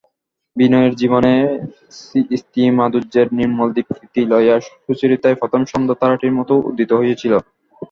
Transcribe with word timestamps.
বিনয়ের 0.55 0.93
জীবনে 0.95 1.33
স্ত্রীমাধুর্যের 2.35 3.27
নির্মল 3.37 3.69
দীপ্তি 3.75 4.21
লইয়া 4.31 4.55
সুচরিতাই 4.83 5.35
প্রথম 5.41 5.61
সন্ধ্যাতারাটির 5.71 6.37
মতো 6.39 6.53
উদিত 6.69 6.89
হইয়াছিল। 6.99 7.33